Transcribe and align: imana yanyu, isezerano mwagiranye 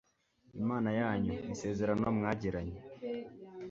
imana 0.61 0.89
yanyu, 0.99 1.33
isezerano 1.53 2.05
mwagiranye 2.17 2.77